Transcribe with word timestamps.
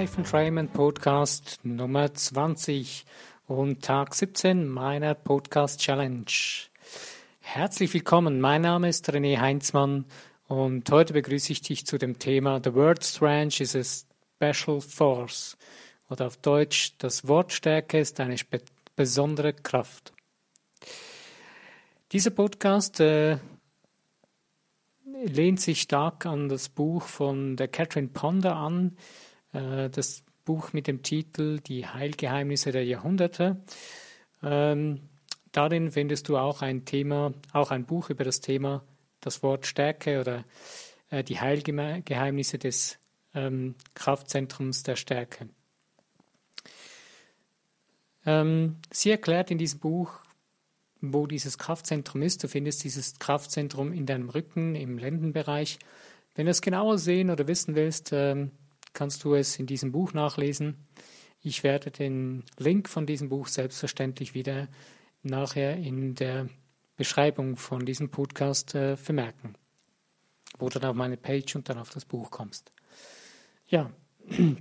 Life 0.00 0.16
and 0.16 0.32
Raymond 0.32 0.72
Podcast 0.72 1.60
Nummer 1.62 2.14
20 2.14 3.04
und 3.48 3.82
Tag 3.82 4.14
17 4.14 4.66
meiner 4.66 5.14
Podcast 5.14 5.78
Challenge. 5.78 6.24
Herzlich 7.40 7.92
willkommen, 7.92 8.40
mein 8.40 8.62
Name 8.62 8.88
ist 8.88 9.10
René 9.10 9.38
Heinzmann 9.38 10.06
und 10.48 10.90
heute 10.90 11.12
begrüße 11.12 11.52
ich 11.52 11.60
dich 11.60 11.84
zu 11.84 11.98
dem 11.98 12.18
Thema 12.18 12.62
The 12.64 12.74
word 12.74 13.04
strength 13.04 13.60
is 13.60 13.76
a 13.76 13.82
special 13.82 14.80
force 14.80 15.58
oder 16.08 16.28
auf 16.28 16.38
Deutsch 16.38 16.94
das 16.96 17.28
Wort 17.28 17.52
Stärke 17.52 18.00
ist 18.00 18.20
eine 18.20 18.36
besondere 18.96 19.52
Kraft. 19.52 20.14
Dieser 22.12 22.30
Podcast 22.30 23.00
äh, 23.00 23.36
lehnt 25.26 25.60
sich 25.60 25.82
stark 25.82 26.24
an 26.24 26.48
das 26.48 26.70
Buch 26.70 27.02
von 27.02 27.56
der 27.56 27.68
Catherine 27.68 28.08
Ponder 28.08 28.56
an, 28.56 28.96
das 29.52 30.22
Buch 30.44 30.72
mit 30.72 30.86
dem 30.86 31.02
Titel 31.02 31.60
Die 31.60 31.86
Heilgeheimnisse 31.86 32.72
der 32.72 32.84
Jahrhunderte. 32.84 33.62
Ähm, 34.42 35.00
darin 35.52 35.90
findest 35.90 36.28
du 36.28 36.36
auch 36.38 36.62
ein 36.62 36.84
Thema, 36.84 37.34
auch 37.52 37.70
ein 37.70 37.84
Buch 37.84 38.10
über 38.10 38.24
das 38.24 38.40
Thema 38.40 38.82
das 39.20 39.42
Wort 39.42 39.66
Stärke 39.66 40.20
oder 40.20 40.44
äh, 41.10 41.22
die 41.22 41.40
Heilgeheimnisse 41.40 42.58
des 42.58 42.98
ähm, 43.34 43.74
Kraftzentrums 43.94 44.82
der 44.82 44.96
Stärke. 44.96 45.48
Ähm, 48.26 48.76
sie 48.90 49.10
erklärt 49.10 49.50
in 49.50 49.58
diesem 49.58 49.80
Buch, 49.80 50.12
wo 51.00 51.26
dieses 51.26 51.56
Kraftzentrum 51.56 52.22
ist. 52.22 52.42
Du 52.44 52.48
findest 52.48 52.84
dieses 52.84 53.18
Kraftzentrum 53.18 53.92
in 53.92 54.04
deinem 54.04 54.28
Rücken, 54.28 54.74
im 54.74 54.98
Lendenbereich. 54.98 55.78
Wenn 56.34 56.46
du 56.46 56.50
es 56.50 56.60
genauer 56.60 56.98
sehen 56.98 57.30
oder 57.30 57.48
wissen 57.48 57.74
willst, 57.74 58.10
ähm, 58.12 58.50
kannst 58.92 59.24
du 59.24 59.34
es 59.34 59.58
in 59.58 59.66
diesem 59.66 59.92
Buch 59.92 60.12
nachlesen. 60.12 60.86
Ich 61.42 61.62
werde 61.62 61.90
den 61.90 62.44
Link 62.58 62.88
von 62.88 63.06
diesem 63.06 63.28
Buch 63.28 63.46
selbstverständlich 63.46 64.34
wieder 64.34 64.68
nachher 65.22 65.76
in 65.76 66.14
der 66.14 66.48
Beschreibung 66.96 67.56
von 67.56 67.86
diesem 67.86 68.10
Podcast 68.10 68.74
äh, 68.74 68.96
vermerken, 68.96 69.54
wo 70.58 70.68
du 70.68 70.78
dann 70.78 70.90
auf 70.90 70.96
meine 70.96 71.16
Page 71.16 71.56
und 71.56 71.68
dann 71.68 71.78
auf 71.78 71.90
das 71.90 72.04
Buch 72.04 72.30
kommst. 72.30 72.72
Ja, 73.68 73.90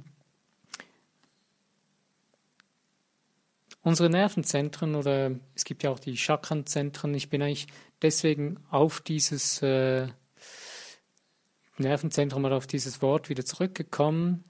unsere 3.81 4.09
Nervenzentren 4.09 4.95
oder 4.95 5.35
es 5.55 5.65
gibt 5.65 5.83
ja 5.83 5.89
auch 5.89 5.99
die 5.99 6.15
Chakrenzentren. 6.15 7.13
Ich 7.13 7.29
bin 7.29 7.41
eigentlich 7.41 7.67
deswegen 8.01 8.63
auf 8.69 9.01
dieses 9.01 9.61
äh, 9.61 10.07
Nervenzentrum 11.79 12.45
oder 12.45 12.57
auf 12.57 12.67
dieses 12.67 13.01
Wort 13.01 13.29
wieder 13.29 13.45
zurückgekommen, 13.45 14.43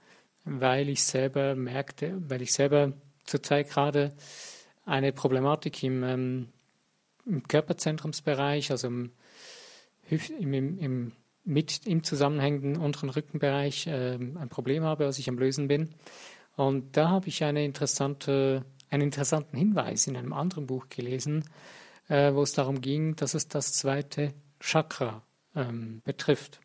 weil 0.44 0.88
ich 0.88 1.02
selber 1.02 1.54
merkte, 1.54 2.16
weil 2.28 2.42
ich 2.42 2.52
selber 2.52 2.92
zurzeit 3.24 3.70
gerade 3.70 4.12
eine 4.84 5.12
Problematik 5.12 5.82
im, 5.82 6.02
ähm, 6.02 6.48
im 7.26 7.46
Körperzentrumsbereich, 7.46 8.70
also 8.70 8.88
im, 8.88 9.12
im, 10.38 10.78
im, 10.78 11.12
mit 11.44 11.86
im 11.86 12.02
zusammenhängenden 12.02 12.76
unteren 12.76 13.10
Rückenbereich 13.10 13.86
äh, 13.86 14.14
ein 14.14 14.48
Problem 14.48 14.82
habe, 14.82 15.06
was 15.06 15.18
ich 15.18 15.28
am 15.28 15.38
Lösen 15.38 15.68
bin. 15.68 15.90
Und 16.56 16.96
da 16.96 17.08
habe 17.08 17.28
ich 17.28 17.44
eine 17.44 17.64
interessante 17.64 18.64
einen 18.90 19.04
interessanten 19.04 19.56
Hinweis 19.56 20.06
in 20.06 20.16
einem 20.16 20.32
anderen 20.32 20.66
Buch 20.66 20.88
gelesen, 20.88 21.44
äh, 22.08 22.34
wo 22.34 22.42
es 22.42 22.52
darum 22.52 22.80
ging, 22.80 23.16
dass 23.16 23.34
es 23.34 23.48
das 23.48 23.72
zweite 23.72 24.34
Chakra 24.58 25.22
ähm, 25.54 26.02
betrifft. 26.04 26.60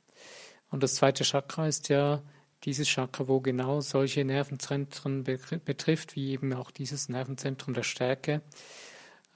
Und 0.75 0.83
das 0.83 0.95
zweite 0.95 1.23
Chakra 1.23 1.69
ist 1.69 1.87
ja 1.87 2.21
dieses 2.65 2.89
Chakra, 2.89 3.29
wo 3.29 3.39
genau 3.39 3.79
solche 3.79 4.25
Nervenzentren 4.25 5.23
betrifft, 5.23 6.17
wie 6.17 6.31
eben 6.31 6.51
auch 6.51 6.69
dieses 6.69 7.07
Nervenzentrum 7.07 7.73
der 7.73 7.83
Stärke 7.83 8.41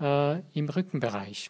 äh, 0.01 0.41
im 0.51 0.67
Rückenbereich. 0.67 1.49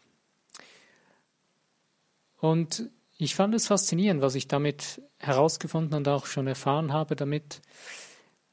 Und 2.37 2.91
ich 3.17 3.33
fand 3.33 3.55
es 3.55 3.65
faszinierend, 3.65 4.21
was 4.21 4.35
ich 4.35 4.47
damit 4.47 5.01
herausgefunden 5.17 5.95
und 5.95 6.07
auch 6.07 6.27
schon 6.27 6.45
erfahren 6.45 6.93
habe 6.93 7.15
damit, 7.15 7.59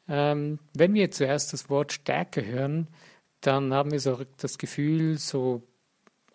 ähm, 0.09 0.59
wenn 0.73 0.95
wir 0.95 1.11
zuerst 1.11 1.53
das 1.53 1.69
Wort 1.69 1.93
Stärke 1.93 2.47
hören, 2.47 2.89
dann 3.43 3.75
haben 3.75 3.91
wir 3.91 4.01
so 4.01 4.23
das 4.39 4.57
Gefühl, 4.57 5.19
so 5.19 5.63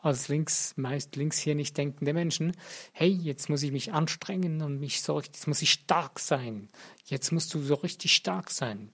als 0.02 0.28
links, 0.28 0.74
meist 0.78 1.16
links 1.16 1.38
hier 1.38 1.56
nicht 1.56 1.78
denkende 1.78 2.14
Menschen, 2.14 2.56
hey, 2.92 3.10
jetzt 3.10 3.50
muss 3.50 3.64
ich 3.64 3.72
mich 3.72 3.94
anstrengen 3.94 4.62
und 4.62 4.80
mich 4.80 5.02
so, 5.02 5.20
jetzt 5.20 5.48
muss 5.48 5.62
ich 5.62 5.72
stark 5.72 6.20
sein. 6.20 6.70
Jetzt 7.06 7.32
musst 7.32 7.54
du 7.54 7.62
so 7.62 7.76
richtig 7.76 8.14
stark 8.14 8.50
sein. 8.50 8.92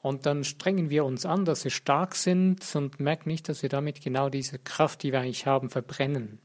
Und 0.00 0.24
dann 0.24 0.44
strengen 0.44 0.88
wir 0.88 1.04
uns 1.04 1.26
an, 1.26 1.44
dass 1.44 1.64
wir 1.64 1.70
stark 1.70 2.14
sind 2.14 2.76
und 2.76 3.00
merken 3.00 3.28
nicht, 3.28 3.48
dass 3.48 3.62
wir 3.62 3.68
damit 3.68 4.00
genau 4.00 4.28
diese 4.28 4.58
Kraft, 4.58 5.02
die 5.02 5.12
wir 5.12 5.20
eigentlich 5.20 5.46
haben, 5.46 5.68
verbrennen. 5.68 6.38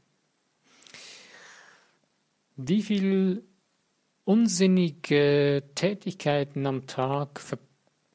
Wie 2.56 2.82
viel 2.82 3.44
unsinnige 4.24 5.62
Tätigkeiten 5.74 6.66
am 6.66 6.86
Tag 6.86 7.40
ver, 7.40 7.58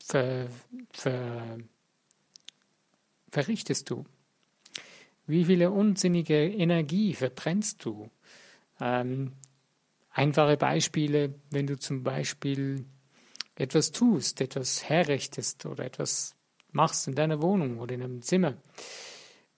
ver, 0.04 0.48
ver, 0.92 1.58
verrichtest 3.32 3.90
du? 3.90 4.06
Wie 5.28 5.46
viele 5.46 5.72
unsinnige 5.72 6.48
Energie 6.48 7.14
verbrennst 7.14 7.84
du? 7.84 8.10
Ähm, 8.80 9.34
einfache 10.10 10.56
Beispiele, 10.56 11.36
wenn 11.52 11.68
du 11.68 11.78
zum 11.78 12.04
Beispiel 12.04 12.86
etwas 13.56 13.92
tust, 13.92 14.40
etwas 14.40 14.88
herrichtest 14.88 15.66
oder 15.66 15.86
etwas 15.86 16.36
machst 16.72 17.08
in 17.08 17.16
deiner 17.16 17.42
Wohnung 17.42 17.80
oder 17.80 17.96
in 17.96 18.04
einem 18.04 18.22
Zimmer. 18.22 18.56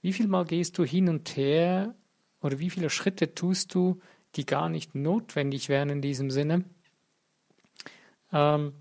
Wie 0.02 0.14
viel 0.14 0.28
Mal 0.28 0.46
gehst 0.46 0.78
du 0.78 0.84
hin 0.84 1.08
und 1.08 1.36
her 1.38 1.94
oder 2.42 2.60
wie 2.60 2.70
viele 2.70 2.90
Schritte 2.90 3.36
tust 3.36 3.76
du, 3.76 4.00
die 4.36 4.46
gar 4.46 4.70
nicht 4.70 4.96
notwendig 4.96 5.70
wären 5.70 5.90
in 5.90 6.02
diesem 6.02 6.32
Sinne, 6.32 6.66
ähm, 8.32 8.74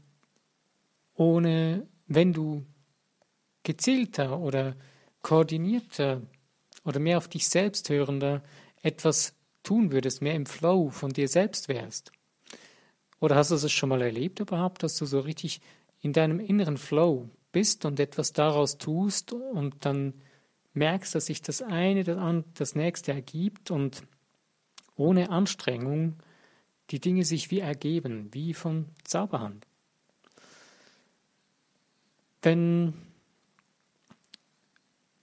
ohne, 1.15 1.87
wenn 2.06 2.32
du 2.32 2.65
gezielter 3.62 4.38
oder 4.38 4.76
koordinierter 5.22 6.22
oder 6.88 7.00
mehr 7.00 7.19
auf 7.19 7.28
dich 7.28 7.49
selbst 7.49 7.91
hörender 7.91 8.43
etwas 8.82 9.34
tun 9.62 9.93
würdest, 9.93 10.22
mehr 10.22 10.34
im 10.34 10.47
Flow 10.47 10.88
von 10.88 11.12
dir 11.12 11.28
selbst 11.28 11.69
wärst. 11.69 12.12
Oder 13.21 13.37
hast 13.37 13.50
du 13.50 13.56
es 13.56 13.71
schon 13.71 13.91
mal 13.91 14.00
erlebt 14.00 14.41
überhaupt, 14.41 14.82
dass 14.82 14.97
du 14.97 15.04
so 15.04 15.21
richtig 15.21 15.60
in 16.00 16.15
deinem 16.15 16.41
inneren 16.41 16.78
Flow 16.78 17.28
bist 17.53 17.84
und 17.84 18.00
etwas 18.00 18.32
daraus 18.32 18.78
tust 18.78 19.32
und 19.32 19.84
dann 19.84 20.15
merkst, 20.72 21.15
dass 21.15 21.26
sich 21.26 21.43
das 21.43 21.60
eine 21.60 22.04
das 22.54 22.75
nächste 22.75 23.12
ergibt 23.12 23.70
und 23.70 24.03
ohne 24.97 25.28
Anstrengung 25.28 26.16
die 26.91 27.00
Dinge 27.00 27.25
sich 27.25 27.50
wie 27.50 27.60
ergeben, 27.60 28.28
wie 28.32 28.55
von 28.55 28.87
Zauberhand. 29.05 29.66
Wenn, 32.41 32.94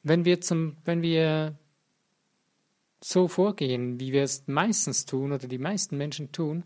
wenn, 0.05 0.23
wir, 0.23 0.39
zum, 0.39 0.77
wenn 0.85 1.01
wir 1.01 1.57
so 3.01 3.27
vorgehen, 3.27 3.99
wie 3.99 4.13
wir 4.13 4.23
es 4.23 4.47
meistens 4.47 5.05
tun 5.05 5.33
oder 5.33 5.47
die 5.47 5.57
meisten 5.57 5.97
Menschen 5.97 6.31
tun, 6.31 6.63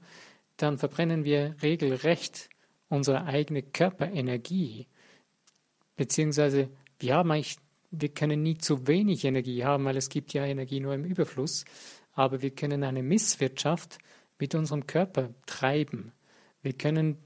dann 0.58 0.78
verbrennen 0.78 1.24
wir 1.24 1.56
regelrecht 1.62 2.50
unsere 2.90 3.26
eigene 3.26 3.64
Körperenergie. 3.64 4.88
Beziehungsweise 5.96 6.70
wir 7.00 7.16
haben 7.16 7.32
eigentlich, 7.32 7.58
wir 7.92 8.10
können 8.10 8.44
nie 8.44 8.58
zu 8.58 8.88
wenig 8.88 9.26
Energie 9.26 9.64
haben, 9.64 9.86
weil 9.86 9.98
es 9.98 10.10
gibt 10.10 10.34
ja 10.34 10.46
Energie 10.46 10.80
nur 10.80 10.94
im 10.94 11.06
Überfluss 11.06 11.66
aber 12.20 12.42
wir 12.42 12.52
können 12.52 12.84
eine 12.84 13.02
Misswirtschaft 13.02 13.98
mit 14.40 14.54
unserem 14.54 14.88
Körper 14.88 15.34
treiben. 15.46 16.12
Wir 16.62 16.74
können 16.74 17.18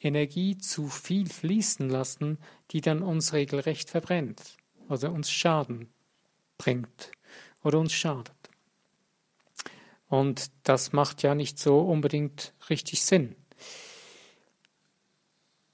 Energie 0.00 0.58
zu 0.58 0.88
viel 0.88 1.28
fließen 1.28 1.88
lassen, 1.88 2.38
die 2.72 2.80
dann 2.80 3.02
uns 3.02 3.32
regelrecht 3.32 3.90
verbrennt 3.90 4.56
oder 4.88 5.12
uns 5.12 5.30
Schaden 5.30 5.88
bringt 6.58 7.12
oder 7.62 7.78
uns 7.78 7.92
schadet. 7.92 8.34
Und 10.08 10.50
das 10.64 10.92
macht 10.92 11.22
ja 11.22 11.34
nicht 11.34 11.58
so 11.58 11.80
unbedingt 11.80 12.52
richtig 12.70 13.02
Sinn. 13.02 13.36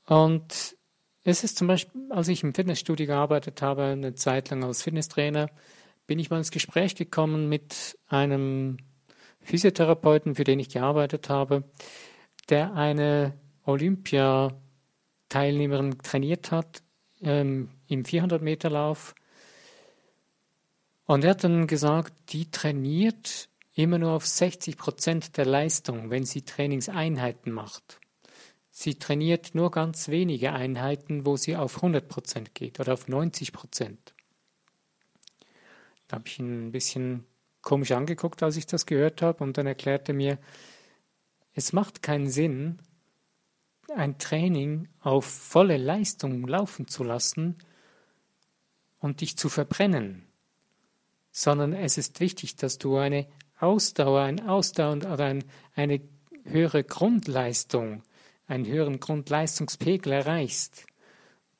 Und 0.06 0.76
es 1.22 1.44
ist 1.44 1.56
zum 1.56 1.68
Beispiel, 1.68 2.10
als 2.10 2.28
ich 2.28 2.42
im 2.42 2.52
Fitnessstudio 2.52 3.06
gearbeitet 3.06 3.62
habe, 3.62 3.84
eine 3.84 4.14
Zeit 4.14 4.50
lang 4.50 4.62
als 4.64 4.82
Fitnesstrainer, 4.82 5.48
bin 6.06 6.18
ich 6.18 6.28
mal 6.28 6.36
ins 6.38 6.50
Gespräch 6.50 6.96
gekommen 6.96 7.48
mit 7.48 7.98
einem 8.08 8.76
Physiotherapeuten, 9.40 10.34
für 10.34 10.44
den 10.44 10.58
ich 10.58 10.68
gearbeitet 10.68 11.30
habe, 11.30 11.64
der 12.50 12.74
eine 12.74 13.32
Olympiateilnehmerin 13.64 15.96
trainiert 16.02 16.50
hat 16.50 16.82
ähm, 17.22 17.70
im 17.88 18.04
400-Meter-Lauf. 18.04 19.14
Und 21.06 21.24
er 21.24 21.30
hat 21.30 21.44
dann 21.44 21.66
gesagt, 21.66 22.12
die 22.30 22.50
trainiert 22.50 23.48
immer 23.74 23.98
nur 23.98 24.12
auf 24.12 24.26
60 24.26 24.76
Prozent 24.76 25.36
der 25.36 25.46
Leistung, 25.46 26.10
wenn 26.10 26.24
sie 26.24 26.42
Trainingseinheiten 26.42 27.52
macht. 27.52 28.00
Sie 28.70 28.98
trainiert 28.98 29.54
nur 29.54 29.70
ganz 29.70 30.08
wenige 30.08 30.52
Einheiten, 30.52 31.26
wo 31.26 31.36
sie 31.36 31.56
auf 31.56 31.82
100% 31.82 32.48
geht 32.54 32.80
oder 32.80 32.94
auf 32.94 33.06
90%. 33.06 33.96
Da 36.08 36.16
habe 36.16 36.28
ich 36.28 36.38
ihn 36.38 36.68
ein 36.68 36.72
bisschen 36.72 37.24
komisch 37.62 37.92
angeguckt, 37.92 38.42
als 38.42 38.56
ich 38.56 38.66
das 38.66 38.86
gehört 38.86 39.22
habe, 39.22 39.42
und 39.42 39.58
dann 39.58 39.66
erklärte 39.66 40.12
mir, 40.12 40.38
es 41.54 41.72
macht 41.72 42.02
keinen 42.02 42.28
Sinn, 42.28 42.78
ein 43.90 44.18
Training 44.18 44.88
auf 45.00 45.24
volle 45.24 45.76
Leistung 45.76 46.46
laufen 46.46 46.88
zu 46.88 47.04
lassen 47.04 47.56
und 48.98 49.20
dich 49.20 49.36
zu 49.36 49.48
verbrennen, 49.48 50.26
sondern 51.30 51.72
es 51.72 51.98
ist 51.98 52.20
wichtig, 52.20 52.56
dass 52.56 52.78
du 52.78 52.96
eine 52.96 53.26
Ausdauer, 53.58 54.22
ein 54.22 54.46
Ausdauer 54.48 54.96
oder 54.96 55.24
ein, 55.24 55.44
eine 55.74 56.00
höhere 56.44 56.84
Grundleistung 56.84 58.02
einen 58.46 58.66
höheren 58.66 59.00
Grundleistungspegel 59.00 60.12
erreichst 60.12 60.86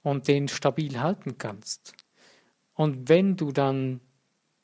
und 0.02 0.28
den 0.28 0.48
stabil 0.48 1.00
halten 1.00 1.38
kannst. 1.38 1.94
Und 2.74 3.08
wenn 3.08 3.36
du 3.36 3.52
dann, 3.52 4.00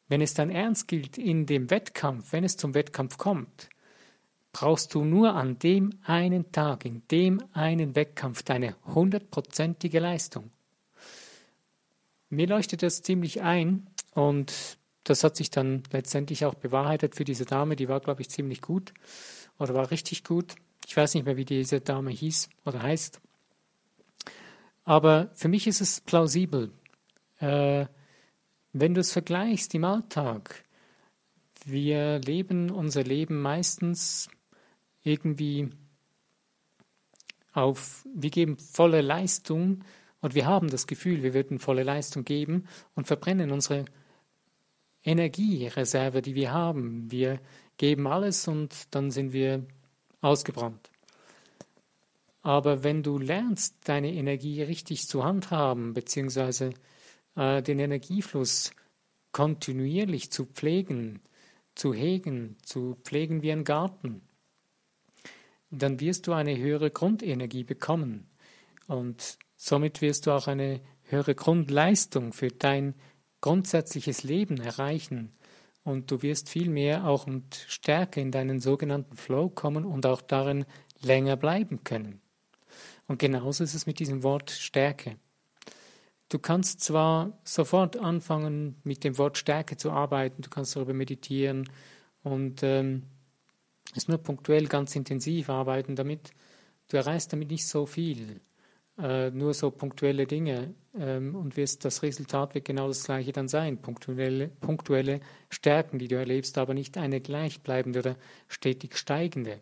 wenn 0.09 0.21
es 0.21 0.35
dann 0.35 0.51
ernst 0.51 0.89
gilt 0.89 1.17
in 1.17 1.47
dem 1.47 1.71
Wettkampf, 1.71 2.33
wenn 2.33 2.45
es 2.45 2.57
zum 2.57 2.75
Wettkampf 2.75 3.17
kommt, 3.17 3.71
brauchst 4.53 4.95
du 4.95 5.05
nur 5.05 5.35
an 5.35 5.59
dem 5.59 5.93
einen 6.05 6.51
Tag, 6.53 6.85
in 6.85 7.03
dem 7.11 7.43
einen 7.53 7.95
Wettkampf 7.95 8.43
deine 8.43 8.77
hundertprozentige 8.85 10.01
Leistung. 10.01 10.51
Mir 12.29 12.47
leuchtet 12.47 12.83
das 12.83 13.03
ziemlich 13.03 13.43
ein 13.43 13.89
und 14.15 14.79
das 15.05 15.25
hat 15.25 15.37
sich 15.37 15.51
dann 15.51 15.83
letztendlich 15.93 16.45
auch 16.45 16.55
bewahrheitet 16.55 17.15
für 17.17 17.25
diese 17.25 17.45
Dame, 17.45 17.77
die 17.77 17.89
war, 17.89 18.01
glaube 18.01 18.23
ich, 18.23 18.31
ziemlich 18.31 18.61
gut 18.61 18.93
oder 19.59 19.75
war 19.75 19.91
richtig 19.91 20.25
gut. 20.25 20.55
Ich 20.87 20.97
weiß 20.97 21.15
nicht 21.15 21.25
mehr, 21.25 21.37
wie 21.37 21.45
diese 21.45 21.81
Dame 21.81 22.11
hieß 22.11 22.49
oder 22.65 22.83
heißt. 22.83 23.21
Aber 24.85 25.31
für 25.35 25.49
mich 25.49 25.67
ist 25.67 25.81
es 25.81 26.01
plausibel. 26.01 26.73
Äh, 27.39 27.87
wenn 28.73 28.95
du 28.95 29.01
es 29.01 29.13
vergleichst 29.13 29.75
im 29.75 29.85
Alltag, 29.85 30.65
wir 31.65 32.21
leben 32.21 32.71
unser 32.71 33.03
Leben 33.03 33.41
meistens 33.41 34.29
irgendwie 35.03 35.71
auf, 37.53 38.07
wir 38.15 38.31
geben 38.31 38.57
volle 38.59 39.01
Leistung 39.01 39.85
und 40.21 40.35
wir 40.35 40.47
haben 40.47 40.69
das 40.69 40.87
Gefühl, 40.87 41.23
wir 41.23 41.35
würden 41.35 41.59
volle 41.59 41.83
Leistung 41.83 42.25
geben 42.25 42.67
und 42.95 43.07
verbrennen 43.07 43.51
unsere 43.51 43.87
Energiereserve, 45.03 46.23
die 46.23 46.35
wir 46.35 46.53
haben. 46.53 47.11
Wir 47.11 47.41
geben 47.79 48.07
alles 48.07 48.47
und 48.47 48.95
dann 48.95 49.11
sind 49.11 49.33
wir 49.33 49.67
ausgebrannt. 50.21 50.91
Aber 52.43 52.85
wenn 52.85 53.03
du 53.03 53.19
lernst, 53.19 53.77
deine 53.85 54.13
Energie 54.13 54.63
richtig 54.63 55.07
zu 55.07 55.25
handhaben, 55.25 55.95
beziehungsweise 55.95 56.73
äh, 57.37 57.63
den 57.63 57.79
Energiefluss 57.79 58.73
kontinuierlich 59.33 60.31
zu 60.31 60.47
pflegen, 60.47 61.21
zu 61.75 61.95
hegen, 61.95 62.57
zu 62.63 62.97
pflegen 63.05 63.43
wie 63.43 63.53
ein 63.53 63.65
Garten, 63.65 64.23
dann 65.71 66.01
wirst 66.01 66.27
du 66.27 66.33
eine 66.33 66.57
höhere 66.57 66.91
Grundenergie 66.91 67.65
bekommen. 67.65 68.29
Und 68.87 69.39
somit 69.57 70.03
wirst 70.03 70.27
du 70.27 70.33
auch 70.33 70.49
eine 70.49 70.81
höhere 71.05 71.35
Grundleistung 71.35 72.33
für 72.33 72.49
dein 72.49 72.95
grundsätzliches 73.41 74.23
Leben 74.23 74.61
erreichen 74.61 75.33
und 75.83 76.11
du 76.11 76.23
wirst 76.23 76.49
viel 76.49 76.69
mehr 76.69 77.07
auch 77.07 77.27
und 77.27 77.65
stärker 77.69 78.21
in 78.21 78.31
deinen 78.31 78.61
sogenannten 78.61 79.17
Flow 79.17 79.49
kommen 79.49 79.85
und 79.85 80.07
auch 80.07 80.21
darin 80.21 80.67
länger 81.01 81.37
bleiben 81.37 81.85
können. 81.85 82.21
Und 83.07 83.19
genauso 83.19 83.65
ist 83.65 83.75
es 83.75 83.87
mit 83.87 83.99
diesem 83.99 84.23
Wort 84.23 84.51
Stärke. 84.51 85.17
Du 86.29 86.39
kannst 86.39 86.81
zwar 86.81 87.41
sofort 87.45 87.97
anfangen, 87.97 88.77
mit 88.85 89.03
dem 89.03 89.19
Wort 89.19 89.37
Stärke 89.37 89.77
zu 89.77 89.91
arbeiten, 89.91 90.43
du 90.43 90.51
kannst 90.51 90.77
darüber 90.77 90.95
meditieren 90.95 91.69
und 92.23 92.63
ähm, 92.63 93.05
es 93.97 94.09
nur 94.09 94.19
punktuell 94.19 94.67
ganz 94.67 94.95
intensiv 94.97 95.51
arbeiten 95.51 95.97
damit. 95.97 96.31
Du 96.89 96.97
erreichst 96.97 97.33
damit 97.33 97.51
nicht 97.51 97.67
so 97.67 97.87
viel 97.87 98.41
äh, 99.01 99.31
nur 99.31 99.55
so 99.55 99.71
punktuelle 99.71 100.27
Dinge 100.27 100.75
ähm, 100.99 101.35
und 101.35 101.57
wirst, 101.57 101.85
das 101.85 102.03
Resultat 102.03 102.55
wird 102.55 102.67
genau 102.67 102.89
das 102.89 103.05
gleiche 103.05 103.33
dann 103.33 103.49
sein. 103.49 103.79
Punktuelle, 103.79 104.49
punktuelle 104.49 105.21
Stärken, 105.49 105.99
die 105.99 106.09
du 106.09 106.17
erlebst, 106.17 106.59
aber 106.59 106.75
nicht 106.75 106.99
eine 106.99 107.21
gleichbleibende 107.21 108.01
oder 108.01 108.17
stetig 108.49 108.97
steigende. 108.97 109.61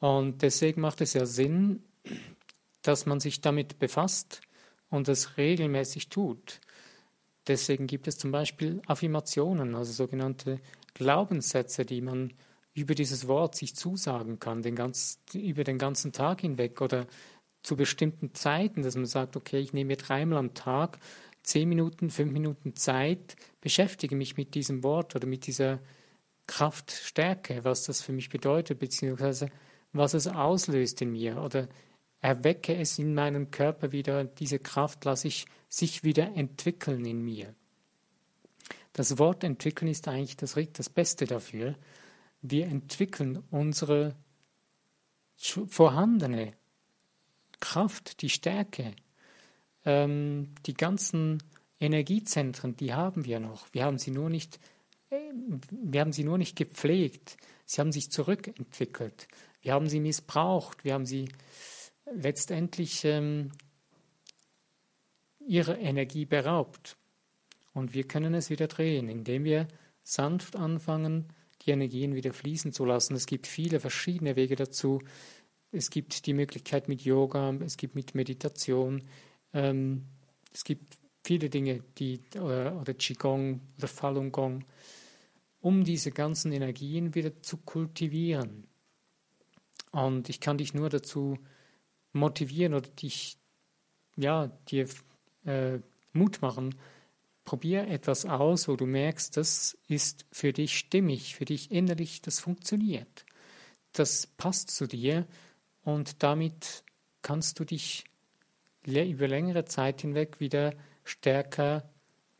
Und 0.00 0.42
deswegen 0.42 0.80
macht 0.80 1.00
es 1.00 1.12
ja 1.14 1.26
Sinn, 1.26 1.82
dass 2.82 3.04
man 3.04 3.20
sich 3.20 3.40
damit 3.40 3.78
befasst 3.78 4.40
und 4.90 5.08
es 5.08 5.36
regelmäßig 5.36 6.08
tut. 6.08 6.60
Deswegen 7.46 7.86
gibt 7.86 8.06
es 8.08 8.16
zum 8.16 8.30
Beispiel 8.30 8.80
Affirmationen, 8.86 9.74
also 9.74 9.92
sogenannte 9.92 10.60
Glaubenssätze, 10.94 11.84
die 11.84 12.00
man 12.00 12.32
über 12.78 12.94
dieses 12.94 13.28
Wort 13.28 13.54
sich 13.54 13.74
zusagen 13.74 14.38
kann, 14.38 14.62
den 14.62 14.74
ganz, 14.74 15.20
über 15.34 15.64
den 15.64 15.78
ganzen 15.78 16.12
Tag 16.12 16.40
hinweg 16.40 16.80
oder 16.80 17.06
zu 17.62 17.76
bestimmten 17.76 18.34
Zeiten, 18.34 18.82
dass 18.82 18.94
man 18.94 19.06
sagt, 19.06 19.36
okay, 19.36 19.58
ich 19.58 19.72
nehme 19.72 19.88
mir 19.88 19.96
dreimal 19.96 20.38
am 20.38 20.54
Tag 20.54 20.98
zehn 21.42 21.68
Minuten, 21.68 22.10
fünf 22.10 22.32
Minuten 22.32 22.76
Zeit, 22.76 23.36
beschäftige 23.60 24.14
mich 24.16 24.36
mit 24.36 24.54
diesem 24.54 24.82
Wort 24.82 25.16
oder 25.16 25.26
mit 25.26 25.46
dieser 25.46 25.80
Kraftstärke, 26.46 27.64
was 27.64 27.84
das 27.84 28.00
für 28.00 28.12
mich 28.12 28.28
bedeutet, 28.28 28.78
beziehungsweise 28.78 29.50
was 29.92 30.14
es 30.14 30.26
auslöst 30.26 31.00
in 31.02 31.12
mir 31.12 31.42
oder 31.42 31.68
erwecke 32.20 32.74
es 32.74 32.98
in 32.98 33.14
meinem 33.14 33.50
Körper 33.50 33.92
wieder, 33.92 34.24
diese 34.24 34.58
Kraft 34.58 35.04
lasse 35.04 35.28
ich 35.28 35.46
sich 35.68 36.04
wieder 36.04 36.34
entwickeln 36.34 37.04
in 37.04 37.24
mir. 37.24 37.54
Das 38.92 39.18
Wort 39.18 39.44
entwickeln 39.44 39.88
ist 39.88 40.08
eigentlich 40.08 40.36
das, 40.36 40.56
das 40.72 40.88
Beste 40.88 41.26
dafür. 41.26 41.76
Wir 42.40 42.66
entwickeln 42.66 43.42
unsere 43.50 44.14
vorhandene 45.36 46.54
Kraft, 47.60 48.22
die 48.22 48.28
Stärke, 48.28 48.94
ähm, 49.84 50.54
die 50.66 50.74
ganzen 50.74 51.42
Energiezentren, 51.80 52.76
die 52.76 52.92
haben 52.92 53.24
wir 53.24 53.40
noch. 53.40 53.72
Wir 53.72 53.84
haben 53.84 53.98
sie 53.98 54.10
nur 54.10 54.30
nicht, 54.30 54.58
äh, 55.10 55.18
wir 55.70 56.00
haben 56.00 56.12
sie 56.12 56.24
nur 56.24 56.38
nicht 56.38 56.56
gepflegt. 56.56 57.36
Sie 57.64 57.80
haben 57.80 57.92
sich 57.92 58.10
zurückentwickelt. 58.10 59.28
Wir 59.60 59.74
haben 59.74 59.88
sie 59.88 60.00
missbraucht. 60.00 60.84
Wir 60.84 60.94
haben 60.94 61.06
sie 61.06 61.28
letztendlich 62.14 63.04
ähm, 63.04 63.52
ihrer 65.40 65.78
Energie 65.78 66.24
beraubt. 66.24 66.96
Und 67.72 67.94
wir 67.94 68.06
können 68.06 68.34
es 68.34 68.50
wieder 68.50 68.66
drehen, 68.66 69.08
indem 69.08 69.44
wir 69.44 69.68
sanft 70.02 70.56
anfangen, 70.56 71.32
die 71.68 71.72
Energien 71.72 72.14
wieder 72.14 72.32
fließen 72.32 72.72
zu 72.72 72.84
lassen. 72.86 73.14
Es 73.14 73.26
gibt 73.26 73.46
viele 73.46 73.78
verschiedene 73.78 74.36
Wege 74.36 74.56
dazu. 74.56 75.00
Es 75.70 75.90
gibt 75.90 76.26
die 76.26 76.32
Möglichkeit 76.32 76.88
mit 76.88 77.02
Yoga, 77.02 77.52
es 77.62 77.76
gibt 77.76 77.94
mit 77.94 78.14
Meditation, 78.14 79.02
ähm, 79.52 80.06
es 80.50 80.64
gibt 80.64 80.96
viele 81.22 81.50
Dinge, 81.50 81.82
die, 81.98 82.22
oder, 82.36 82.80
oder 82.80 82.94
Qigong 82.94 83.60
oder 83.76 83.86
Falun 83.86 84.32
Gong, 84.32 84.64
um 85.60 85.84
diese 85.84 86.10
ganzen 86.10 86.52
Energien 86.52 87.14
wieder 87.14 87.42
zu 87.42 87.58
kultivieren. 87.58 88.66
Und 89.90 90.30
ich 90.30 90.40
kann 90.40 90.56
dich 90.56 90.72
nur 90.72 90.88
dazu 90.88 91.36
motivieren 92.14 92.72
oder 92.72 92.88
dich, 92.88 93.36
ja, 94.16 94.46
dir 94.70 94.88
äh, 95.44 95.80
Mut 96.14 96.40
machen, 96.40 96.74
probier 97.48 97.88
etwas 97.88 98.26
aus, 98.26 98.68
wo 98.68 98.76
du 98.76 98.84
merkst, 98.84 99.34
das 99.38 99.78
ist 99.86 100.26
für 100.30 100.52
dich 100.52 100.78
stimmig, 100.78 101.34
für 101.34 101.46
dich 101.46 101.70
innerlich, 101.70 102.20
das 102.20 102.40
funktioniert. 102.40 103.24
Das 103.92 104.26
passt 104.26 104.70
zu 104.70 104.86
dir 104.86 105.26
und 105.82 106.22
damit 106.22 106.84
kannst 107.22 107.58
du 107.58 107.64
dich 107.64 108.04
über 108.84 109.28
längere 109.28 109.64
Zeit 109.64 110.02
hinweg 110.02 110.40
wieder 110.40 110.74
stärker 111.04 111.88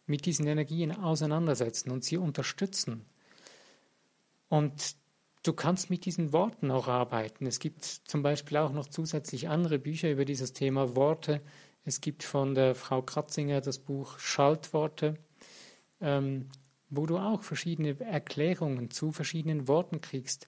mit 0.05 0.27
diesen 0.27 0.47
Energien 0.47 0.95
auseinandersetzen 0.95 1.91
und 1.91 2.05
sie 2.05 2.19
unterstützen. 2.19 3.07
Und 4.51 4.95
du 5.43 5.55
kannst 5.55 5.89
mit 5.89 6.05
diesen 6.05 6.35
Worten 6.35 6.71
auch 6.71 6.87
arbeiten. 6.87 7.47
Es 7.47 7.61
gibt 7.61 7.83
zum 7.83 8.23
Beispiel 8.23 8.59
auch 8.59 8.73
noch 8.73 8.89
zusätzlich 8.89 9.49
andere 9.49 9.79
Bücher 9.79 10.11
über 10.11 10.27
dieses 10.27 10.53
Thema 10.53 10.97
Worte. 10.97 11.41
Es 11.85 12.01
gibt 12.01 12.23
von 12.23 12.55
der 12.55 12.75
Frau 12.75 13.03
Kratzinger 13.03 13.61
das 13.61 13.79
Buch 13.79 14.19
Schaltworte, 14.19 15.17
ähm, 16.01 16.49
wo 16.91 17.07
du 17.07 17.19
auch 17.19 17.43
verschiedene 17.43 17.99
Erklärungen 18.01 18.91
zu 18.91 19.13
verschiedenen 19.13 19.69
Worten 19.69 20.01
kriegst 20.01 20.47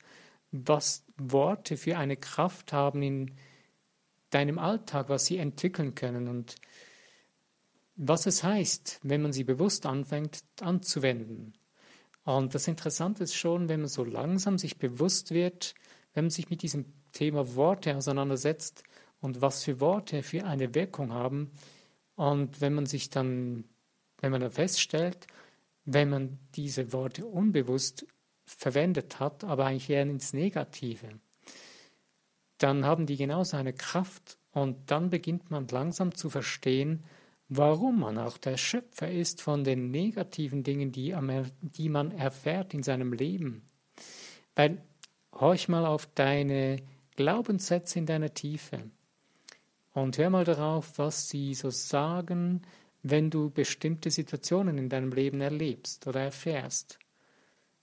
was 0.53 1.05
Worte 1.17 1.77
für 1.77 1.97
eine 1.97 2.17
Kraft 2.17 2.73
haben 2.73 3.03
in 3.03 3.33
deinem 4.31 4.59
Alltag, 4.59 5.09
was 5.09 5.27
sie 5.27 5.39
entwickeln 5.39 5.95
können 5.95 6.29
und 6.29 6.57
was 7.97 8.27
es 8.27 8.43
heißt, 8.43 9.01
wenn 9.03 9.23
man 9.23 9.33
sie 9.33 9.45
bewusst 9.45 9.87
anfängt 9.87 10.43
anzuwenden. 10.61 11.55
Und 12.25 12.55
das 12.55 12.69
Interessante 12.69 13.25
ist 13.25 13.35
schon, 13.35 13.69
wenn 13.69 13.81
man 13.81 13.89
so 13.89 14.05
langsam 14.05 14.59
sich 14.59 14.79
bewusst 14.79 15.33
wird, 15.33 15.75
wenn 16.15 16.25
man 16.25 16.31
sich 16.31 16.51
mit 16.51 16.63
diesem 16.63 16.87
Thema 17.13 17.55
Worte 17.57 17.97
auseinandersetzt 17.97 18.85
und 19.21 19.41
was 19.41 19.65
für 19.65 19.81
Worte 19.81 20.23
für 20.23 20.45
eine 20.45 20.75
Wirkung 20.75 21.13
haben. 21.13 21.51
Und 22.15 22.61
wenn 22.61 22.75
man 22.75 22.87
sich 22.87 23.11
dann, 23.11 23.65
wenn 24.21 24.33
man 24.33 24.41
dann 24.41 24.51
feststellt, 24.51 25.27
wenn 25.85 26.11
man 26.11 26.39
diese 26.55 26.93
Worte 26.93 27.27
unbewusst 27.27 28.07
verwendet 28.45 29.21
hat, 29.21 29.45
aber 29.45 29.67
eigentlich 29.67 29.91
eher 29.91 30.03
ins 30.03 30.33
Negative, 30.33 31.09
dann 32.59 32.85
haben 32.85 33.07
die 33.07 33.17
genauso 33.17 33.57
eine 33.57 33.73
Kraft 33.73 34.39
und 34.53 34.91
dann 34.91 35.11
beginnt 35.11 35.51
man 35.51 35.67
langsam 35.69 36.15
zu 36.15 36.29
verstehen, 36.29 37.05
warum 37.49 38.01
man 38.01 38.19
auch 38.19 38.39
der 38.39 38.57
Schöpfer 38.57 39.11
ist 39.11 39.43
von 39.43 39.65
den 39.65 39.91
negativen 39.91 40.63
Dingen, 40.63 40.93
die, 40.93 41.17
die 41.63 41.89
man 41.89 42.13
erfährt 42.13 42.75
in 42.75 42.83
seinem 42.83 43.13
Leben. 43.13 43.63
Weil 44.55 44.83
horch 45.33 45.69
mal 45.69 45.87
auf 45.87 46.07
deine 46.15 46.77
Glaubenssätze 47.17 47.99
in 47.99 48.07
deiner 48.07 48.35
Tiefe 48.35 48.91
und 49.93 50.19
hör 50.19 50.31
mal 50.31 50.45
darauf, 50.45 50.99
was 50.99 51.29
sie 51.29 51.55
so 51.55 51.71
sagen, 51.71 52.63
wenn 53.03 53.31
du 53.31 53.51
bestimmte 53.51 54.11
Situationen 54.11 54.79
in 54.79 54.89
deinem 54.89 55.13
Leben 55.13 55.41
erlebst 55.41 56.07
oder 56.07 56.21
erfährst. 56.21 56.99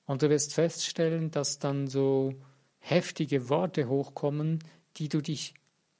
Und 0.05 0.21
du 0.21 0.29
wirst 0.29 0.53
feststellen, 0.53 1.31
dass 1.31 1.59
dann 1.59 1.87
so 1.87 2.33
heftige 2.79 3.49
Worte 3.49 3.89
hochkommen, 3.89 4.63
die 4.97 5.09
du 5.09 5.21
dich 5.21 5.53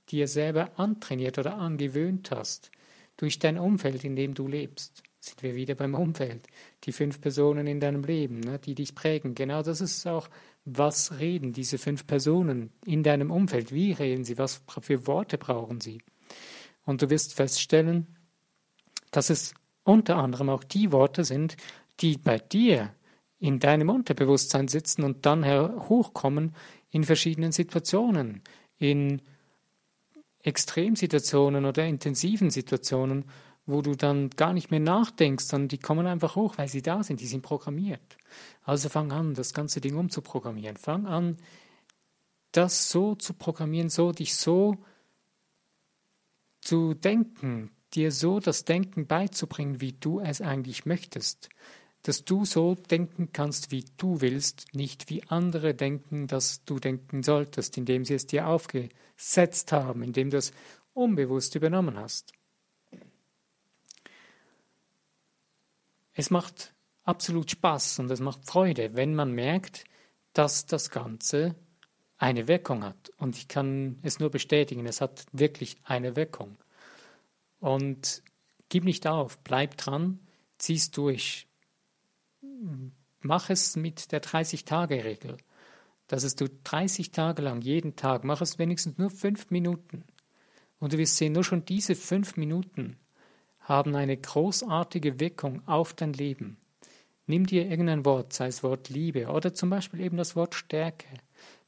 dir 0.09 0.27
selber 0.27 0.79
antrainiert 0.79 1.37
oder 1.37 1.57
angewöhnt 1.57 2.31
hast, 2.31 2.71
durch 3.17 3.39
dein 3.39 3.57
Umfeld, 3.57 4.03
in 4.03 4.15
dem 4.15 4.33
du 4.33 4.47
lebst. 4.47 5.03
Sind 5.19 5.43
wir 5.43 5.55
wieder 5.55 5.75
beim 5.75 5.95
Umfeld. 5.95 6.47
Die 6.85 6.93
fünf 6.93 7.19
Personen 7.19 7.67
in 7.67 7.81
deinem 7.81 8.03
Leben, 8.03 8.39
ne, 8.39 8.59
die 8.59 8.75
dich 8.75 8.95
prägen. 8.95 9.35
Genau 9.35 9.61
das 9.61 9.81
ist 9.81 10.07
auch, 10.07 10.29
was 10.69 11.17
reden 11.19 11.53
diese 11.53 11.77
fünf 11.77 12.05
Personen 12.05 12.71
in 12.86 13.01
deinem 13.01 13.31
Umfeld. 13.31 13.71
Wie 13.71 13.93
reden 13.93 14.25
sie? 14.25 14.38
Was 14.38 14.62
für 14.81 15.07
Worte 15.07 15.38
brauchen 15.38 15.79
sie? 15.79 16.01
Und 16.83 17.01
du 17.01 17.09
wirst 17.09 17.33
feststellen, 17.33 18.07
dass 19.12 19.29
es 19.29 19.53
unter 19.83 20.17
anderem 20.17 20.50
auch 20.50 20.65
die 20.65 20.91
Worte 20.91 21.24
sind, 21.24 21.55
die 22.01 22.17
bei 22.17 22.38
dir 22.38 22.93
in 23.39 23.59
deinem 23.59 23.89
Unterbewusstsein 23.89 24.67
sitzen 24.67 25.03
und 25.03 25.25
dann 25.25 25.45
hochkommen 25.45 26.53
in 26.89 27.05
verschiedenen 27.05 27.53
Situationen, 27.53 28.41
in 28.77 29.21
Extremsituationen 30.41 31.65
oder 31.65 31.86
intensiven 31.86 32.50
Situationen, 32.50 33.24
wo 33.67 33.81
du 33.81 33.95
dann 33.95 34.31
gar 34.31 34.53
nicht 34.53 34.71
mehr 34.71 34.79
nachdenkst, 34.79 35.45
sondern 35.45 35.67
die 35.67 35.77
kommen 35.77 36.07
einfach 36.07 36.36
hoch, 36.36 36.57
weil 36.57 36.67
sie 36.67 36.81
da 36.81 37.03
sind, 37.03 37.19
die 37.21 37.27
sind 37.27 37.41
programmiert. 37.41 38.17
Also 38.63 38.89
fang 38.89 39.12
an, 39.12 39.33
das 39.36 39.53
ganze 39.53 39.81
Ding 39.81 39.95
umzuprogrammieren. 39.95 40.77
Fang 40.77 41.05
an, 41.05 41.38
das 42.51 42.89
so 42.89 43.13
zu 43.13 43.33
programmieren, 43.33 43.89
so 43.89 44.12
dich 44.12 44.36
so 44.36 44.77
zu 46.62 46.95
denken, 46.95 47.69
dir 47.93 48.12
so 48.12 48.39
das 48.39 48.65
Denken 48.65 49.05
beizubringen, 49.05 49.79
wie 49.79 49.93
du 49.93 50.19
es 50.19 50.41
eigentlich 50.41 50.86
möchtest 50.86 51.50
dass 52.07 52.24
du 52.24 52.45
so 52.45 52.75
denken 52.75 53.33
kannst, 53.33 53.71
wie 53.71 53.83
du 53.97 54.21
willst, 54.21 54.74
nicht 54.74 55.09
wie 55.09 55.24
andere 55.27 55.74
denken, 55.74 56.27
dass 56.27 56.63
du 56.63 56.79
denken 56.79 57.21
solltest, 57.21 57.77
indem 57.77 58.05
sie 58.05 58.13
es 58.13 58.25
dir 58.25 58.47
aufgesetzt 58.47 59.74
haben, 59.74 60.03
indem 60.03 60.29
du 60.29 60.38
es 60.38 60.53
unbewusst 60.93 61.55
übernommen 61.55 61.97
hast. 61.97 62.31
Es 66.17 66.31
macht 66.31 66.74
absolut 67.03 67.51
Spaß 67.51 68.00
und 68.00 68.09
es 68.09 68.19
macht 68.19 68.43
Freude, 68.43 68.95
wenn 68.95 69.13
man 69.13 69.33
merkt, 69.33 69.83
dass 70.33 70.65
das 70.65 70.89
Ganze 70.89 71.53
eine 72.17 72.47
Wirkung 72.47 72.83
hat. 72.83 73.12
Und 73.17 73.38
ich 73.38 73.47
kann 73.47 74.00
es 74.01 74.19
nur 74.19 74.31
bestätigen, 74.31 74.88
es 74.88 75.00
hat 75.00 75.27
wirklich 75.31 75.77
eine 75.83 76.15
Wirkung. 76.15 76.57
Und 77.59 78.24
gib 78.67 78.83
nicht 78.83 79.05
auf, 79.05 79.38
bleib 79.43 79.77
dran, 79.77 80.19
zieh's 80.57 80.89
durch, 80.89 81.47
mach 83.21 83.51
es 83.51 83.75
mit 83.75 84.12
der 84.12 84.24
30-Tage-Regel. 84.24 85.38
Dass 86.07 86.36
du 86.36 86.50
30 86.63 87.12
Tage 87.12 87.43
lang, 87.43 87.62
jeden 87.62 87.95
Tag, 87.95 88.24
mach 88.24 88.41
es 88.41 88.57
wenigstens 88.57 88.97
nur 88.97 89.12
fünf 89.12 89.51
Minuten. 89.51 90.03
Und 90.79 90.93
du 90.93 90.97
wirst 90.97 91.17
sehen, 91.17 91.33
nur 91.33 91.43
schon 91.43 91.63
diese 91.65 91.93
fünf 91.93 92.38
Minuten 92.38 92.97
haben 93.67 93.95
eine 93.95 94.15
großartige 94.15 95.19
Wirkung 95.19 95.62
auf 95.67 95.93
dein 95.93 96.13
Leben. 96.13 96.57
Nimm 97.25 97.45
dir 97.45 97.67
irgendein 97.67 98.05
Wort, 98.05 98.31
sei 98.31 98.47
es 98.47 98.63
Wort 98.63 98.89
Liebe 98.89 99.27
oder 99.27 99.53
zum 99.53 99.69
Beispiel 99.69 100.00
eben 100.00 100.15
das 100.15 100.38
Wort 100.38 100.55
Stärke. 100.55 101.07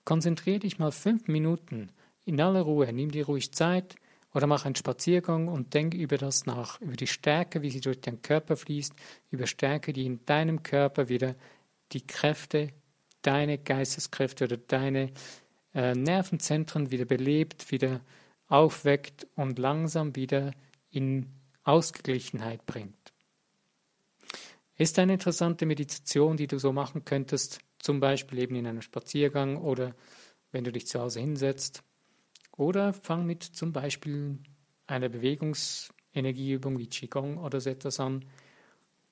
Konzentriere 0.06 0.60
dich 0.60 0.80
mal 0.80 0.94
fünf 0.94 1.28
Minuten 1.28 1.90
in 2.24 2.40
aller 2.40 2.62
Ruhe, 2.62 2.92
nimm 2.94 3.12
dir 3.12 3.26
ruhig 3.26 3.52
Zeit, 3.52 3.96
oder 4.34 4.48
mach 4.48 4.66
einen 4.66 4.76
Spaziergang 4.76 5.48
und 5.48 5.74
denk 5.74 5.94
über 5.94 6.18
das 6.18 6.46
nach, 6.46 6.80
über 6.82 6.96
die 6.96 7.08
Stärke, 7.08 7.62
wie 7.62 7.72
sie 7.72 7.82
durch 7.82 8.00
deinen 8.00 8.22
Körper 8.22 8.56
fließt, 8.56 8.94
über 9.32 9.48
Stärke, 9.48 9.92
die 9.92 10.06
in 10.06 10.24
deinem 10.26 10.62
Körper 10.64 11.10
wieder 11.10 11.36
die 11.92 12.06
Kräfte, 12.06 12.70
deine 13.24 13.58
Geisteskräfte 13.58 14.46
oder 14.46 14.58
deine 14.58 15.10
äh, 15.74 15.94
Nervenzentren 15.96 16.92
wieder 16.92 17.06
belebt, 17.06 17.72
wieder 17.72 18.02
aufweckt 18.48 19.28
und 19.36 19.58
langsam 19.58 20.16
wieder 20.16 20.52
in 20.92 21.26
Ausgeglichenheit 21.64 22.66
bringt. 22.66 23.14
Ist 24.76 24.98
eine 24.98 25.14
interessante 25.14 25.66
Meditation, 25.66 26.38
die 26.38 26.48
du 26.48 26.58
so 26.58 26.72
machen 26.72 27.04
könntest, 27.04 27.60
zum 27.80 28.00
Beispiel 28.00 28.40
eben 28.40 28.56
in 28.56 28.68
einem 28.68 28.82
Spaziergang 28.82 29.58
oder 29.58 29.96
wenn 30.52 30.64
du 30.64 30.72
dich 30.72 30.88
zu 30.88 31.00
Hause 31.00 31.20
hinsetzt 31.20 31.84
oder 32.58 32.94
fang 32.94 33.26
mit 33.26 33.44
zum 33.44 33.74
Beispiel 33.74 34.40
einer 34.88 35.10
Bewegungsenergieübung 35.10 36.78
wie 36.78 36.88
Qigong 36.88 37.38
oder 37.38 37.60
so 37.62 37.70
etwas 37.70 38.00
an 38.00 38.26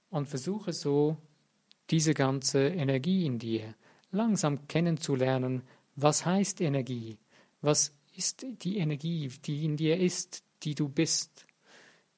und 0.09 0.27
versuche 0.27 0.73
so 0.73 1.17
diese 1.89 2.13
ganze 2.13 2.67
Energie 2.67 3.25
in 3.25 3.39
dir 3.39 3.75
langsam 4.11 4.67
kennenzulernen. 4.67 5.63
Was 5.95 6.25
heißt 6.25 6.61
Energie? 6.61 7.17
Was 7.61 7.93
ist 8.15 8.45
die 8.61 8.77
Energie, 8.77 9.29
die 9.45 9.65
in 9.65 9.77
dir 9.77 9.97
ist, 9.97 10.43
die 10.63 10.75
du 10.75 10.89
bist? 10.89 11.46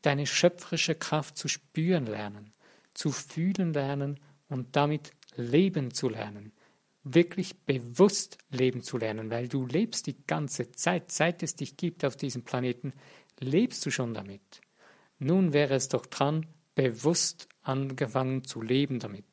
Deine 0.01 0.25
schöpferische 0.25 0.95
Kraft 0.95 1.37
zu 1.37 1.47
spüren 1.47 2.05
lernen, 2.05 2.53
zu 2.93 3.11
fühlen 3.11 3.73
lernen 3.73 4.19
und 4.47 4.75
damit 4.75 5.11
leben 5.35 5.93
zu 5.93 6.09
lernen 6.09 6.53
wirklich 7.03 7.57
bewusst 7.59 8.37
leben 8.49 8.81
zu 8.81 8.97
lernen, 8.97 9.29
weil 9.29 9.47
du 9.47 9.65
lebst 9.65 10.07
die 10.07 10.17
ganze 10.25 10.71
Zeit, 10.71 11.11
seit 11.11 11.43
es 11.43 11.55
dich 11.55 11.77
gibt 11.77 12.03
auf 12.05 12.15
diesem 12.15 12.43
Planeten, 12.43 12.93
lebst 13.39 13.85
du 13.85 13.91
schon 13.91 14.13
damit. 14.13 14.61
Nun 15.17 15.53
wäre 15.53 15.75
es 15.75 15.89
doch 15.89 16.05
dran, 16.05 16.45
bewusst 16.75 17.47
angefangen 17.61 18.43
zu 18.43 18.61
leben 18.61 18.99
damit. 18.99 19.25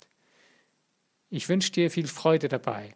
Ich 1.28 1.48
wünsche 1.48 1.72
dir 1.72 1.90
viel 1.90 2.06
Freude 2.06 2.48
dabei. 2.48 2.94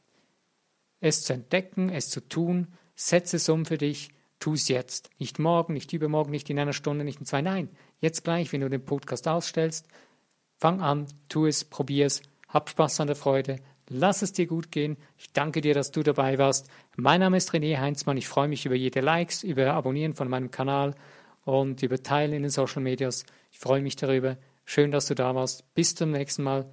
Es 1.00 1.24
zu 1.24 1.32
entdecken, 1.32 1.88
es 1.88 2.08
zu 2.08 2.20
tun, 2.20 2.68
setze 2.94 3.36
es 3.36 3.48
um 3.48 3.64
für 3.64 3.78
dich, 3.78 4.10
tu 4.40 4.54
es 4.54 4.66
jetzt. 4.68 5.10
Nicht 5.18 5.38
morgen, 5.38 5.74
nicht 5.74 5.92
übermorgen, 5.92 6.32
nicht 6.32 6.50
in 6.50 6.58
einer 6.58 6.72
Stunde, 6.72 7.04
nicht 7.04 7.20
in 7.20 7.26
zwei. 7.26 7.42
Nein, 7.42 7.68
jetzt 8.00 8.24
gleich, 8.24 8.52
wenn 8.52 8.62
du 8.62 8.68
den 8.68 8.84
Podcast 8.84 9.28
ausstellst, 9.28 9.86
fang 10.58 10.80
an, 10.80 11.06
tu 11.28 11.46
es, 11.46 11.64
probier 11.64 12.06
es, 12.06 12.22
hab 12.48 12.68
Spaß 12.68 13.00
an 13.00 13.06
der 13.06 13.16
Freude, 13.16 13.60
Lass 13.92 14.22
es 14.22 14.32
dir 14.32 14.46
gut 14.46 14.70
gehen. 14.70 14.96
Ich 15.18 15.32
danke 15.32 15.60
dir, 15.60 15.74
dass 15.74 15.90
du 15.90 16.04
dabei 16.04 16.38
warst. 16.38 16.70
Mein 16.96 17.18
Name 17.18 17.36
ist 17.36 17.50
René 17.50 17.78
Heinzmann. 17.78 18.16
Ich 18.16 18.28
freue 18.28 18.46
mich 18.46 18.64
über 18.64 18.76
jede 18.76 19.00
Likes, 19.00 19.42
über 19.42 19.74
Abonnieren 19.74 20.14
von 20.14 20.28
meinem 20.28 20.52
Kanal 20.52 20.94
und 21.44 21.82
über 21.82 22.00
Teilen 22.00 22.32
in 22.32 22.42
den 22.42 22.50
Social 22.52 22.82
Medias. 22.82 23.26
Ich 23.50 23.58
freue 23.58 23.82
mich 23.82 23.96
darüber. 23.96 24.36
Schön, 24.64 24.92
dass 24.92 25.08
du 25.08 25.16
da 25.16 25.34
warst. 25.34 25.74
Bis 25.74 25.96
zum 25.96 26.12
nächsten 26.12 26.44
Mal. 26.44 26.70